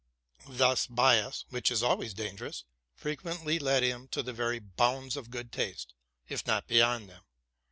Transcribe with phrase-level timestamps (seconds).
[0.49, 2.63] This bias, which is always dangerous,
[2.95, 5.93] frequently led him to the very bounds of good taste,
[6.27, 7.21] if not beyond them.